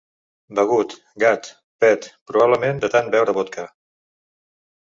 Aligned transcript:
Begut, 0.59 0.95
gat, 1.25 1.49
pet, 1.85 2.09
probablement 2.31 2.83
de 2.87 2.91
tant 2.97 3.15
veure 3.17 3.37
vodka. 3.41 3.71